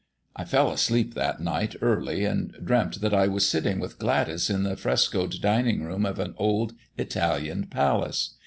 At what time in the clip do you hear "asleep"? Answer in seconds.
0.71-1.13